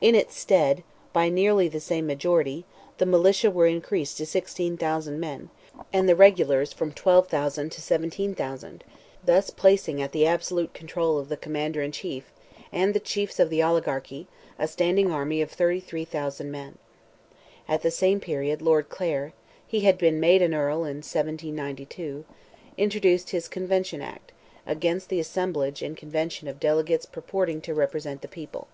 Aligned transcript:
In 0.00 0.14
its 0.14 0.38
stead, 0.38 0.84
by 1.12 1.28
nearly 1.28 1.66
the 1.66 1.80
same 1.80 2.06
majority, 2.06 2.64
the 2.98 3.04
militia 3.04 3.50
were 3.50 3.66
increased 3.66 4.16
to 4.18 4.24
16,000 4.24 5.18
men, 5.18 5.50
and 5.92 6.08
the 6.08 6.14
regulars 6.14 6.72
from 6.72 6.92
12,000 6.92 7.72
to 7.72 7.80
17,000—thus 7.80 9.50
placing 9.50 10.00
at 10.00 10.12
the 10.12 10.24
absolute 10.24 10.72
control 10.72 11.18
of 11.18 11.28
the 11.28 11.36
Commander 11.36 11.82
in 11.82 11.90
Chief, 11.90 12.32
and 12.70 12.94
the 12.94 13.00
chiefs 13.00 13.40
of 13.40 13.50
the 13.50 13.60
oligarchy, 13.60 14.28
a 14.56 14.68
standing 14.68 15.10
army 15.10 15.42
of 15.42 15.50
33,000 15.50 16.48
men. 16.48 16.78
At 17.66 17.82
the 17.82 17.90
same 17.90 18.20
period, 18.20 18.62
Lord 18.62 18.88
Clare 18.88 19.32
(he 19.66 19.80
had 19.80 19.98
been 19.98 20.20
made 20.20 20.42
an 20.42 20.54
earl 20.54 20.84
in 20.84 20.98
1792), 20.98 22.24
introduced 22.78 23.30
his 23.30 23.48
Convention 23.48 24.00
Act, 24.00 24.30
against 24.64 25.08
the 25.08 25.18
assemblage 25.18 25.82
in 25.82 25.96
convention 25.96 26.46
of 26.46 26.60
delegates 26.60 27.04
purporting 27.04 27.60
to 27.62 27.74
represent 27.74 28.22
the 28.22 28.28
people. 28.28 28.68